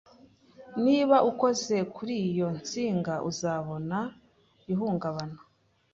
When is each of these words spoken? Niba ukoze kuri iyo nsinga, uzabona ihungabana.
Niba 0.85 1.17
ukoze 1.31 1.75
kuri 1.95 2.13
iyo 2.29 2.47
nsinga, 2.57 3.13
uzabona 3.29 3.99
ihungabana. 4.71 5.39